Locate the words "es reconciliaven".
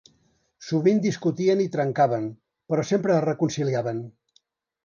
3.19-4.05